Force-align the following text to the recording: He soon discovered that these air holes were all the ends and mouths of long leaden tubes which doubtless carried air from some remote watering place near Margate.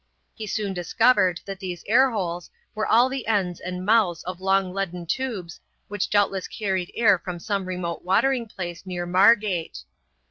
He 0.33 0.47
soon 0.47 0.73
discovered 0.73 1.41
that 1.45 1.59
these 1.59 1.83
air 1.85 2.09
holes 2.09 2.49
were 2.73 2.87
all 2.87 3.07
the 3.07 3.27
ends 3.27 3.59
and 3.59 3.85
mouths 3.85 4.23
of 4.23 4.41
long 4.41 4.73
leaden 4.73 5.05
tubes 5.05 5.59
which 5.89 6.09
doubtless 6.09 6.47
carried 6.47 6.91
air 6.95 7.19
from 7.19 7.37
some 7.37 7.65
remote 7.65 8.01
watering 8.03 8.47
place 8.47 8.83
near 8.83 9.05
Margate. 9.05 9.83